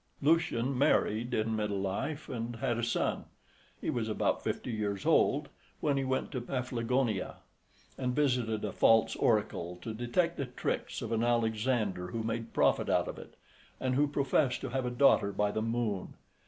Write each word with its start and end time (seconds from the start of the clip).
Lucian 0.19 0.75
married 0.75 1.31
in 1.31 1.55
middle 1.55 1.79
life, 1.79 2.27
and 2.27 2.55
had 2.55 2.79
a 2.79 2.83
son. 2.83 3.25
He 3.79 3.91
was 3.91 4.09
about 4.09 4.43
fifty 4.43 4.71
years 4.71 5.05
old 5.05 5.49
when 5.79 5.95
he 5.95 6.03
went 6.03 6.31
to 6.31 6.41
Paphlagonia, 6.41 7.35
and 7.99 8.15
visited 8.15 8.65
a 8.65 8.71
false 8.71 9.15
oracle 9.17 9.77
to 9.83 9.93
detect 9.93 10.37
the 10.37 10.47
tricks 10.47 11.03
of 11.03 11.11
an 11.11 11.23
Alexander 11.23 12.07
who 12.07 12.23
made 12.23 12.51
profit 12.51 12.89
out 12.89 13.07
of 13.07 13.19
it, 13.19 13.35
and 13.79 13.93
who 13.93 14.07
professed 14.07 14.61
to 14.61 14.69
have 14.69 14.87
a 14.87 14.89
daughter 14.89 15.31
by 15.31 15.51
the 15.51 15.61
Moon. 15.61 16.15